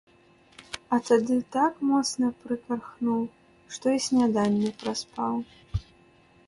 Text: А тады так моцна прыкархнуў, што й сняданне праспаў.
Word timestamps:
А 0.95 0.97
тады 1.09 1.35
так 1.55 1.73
моцна 1.89 2.31
прыкархнуў, 2.41 3.21
што 3.77 3.85
й 3.97 4.05
сняданне 4.09 4.71
праспаў. 4.83 5.35